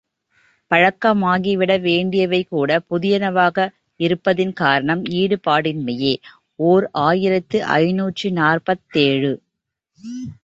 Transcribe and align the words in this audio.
பழக்கமாகிவிட 0.71 1.71
வேண்டியவை 1.81 2.39
கூட 2.45 2.79
புதியனவாக 2.89 3.67
இருப்பதின் 3.99 4.53
காரணம் 4.53 5.03
ஈடுபாடின்மையே 5.19 6.13
ஓர் 6.59 6.87
ஆயிரத்து 7.03 7.59
ஐநூற்று 7.77 8.31
நாற்பத்தேழு. 8.39 9.33